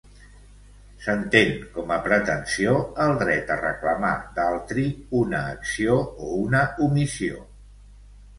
[1.01, 4.87] S'entén com a pretensió el dret a reclamar d'altri
[5.21, 7.45] una acció o una omissió.